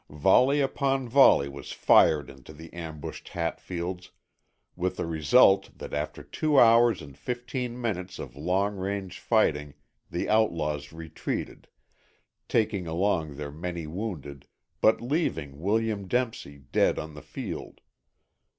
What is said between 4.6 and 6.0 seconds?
with the result that